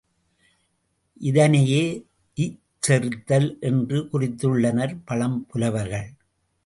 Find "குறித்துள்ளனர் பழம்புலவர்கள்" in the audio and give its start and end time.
4.13-6.09